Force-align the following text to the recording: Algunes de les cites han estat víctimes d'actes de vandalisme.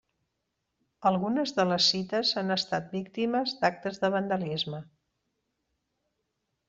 Algunes 1.09 1.53
de 1.59 1.65
les 1.71 1.89
cites 1.93 2.31
han 2.41 2.55
estat 2.55 2.89
víctimes 2.95 3.53
d'actes 3.61 4.01
de 4.05 4.11
vandalisme. 4.17 4.81